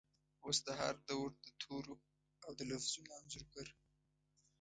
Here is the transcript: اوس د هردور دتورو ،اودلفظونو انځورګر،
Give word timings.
اوس 0.45 0.57
د 0.65 0.67
هردور 0.79 1.27
دتورو 1.43 1.95
،اودلفظونو 2.47 3.09
انځورګر، 3.19 3.67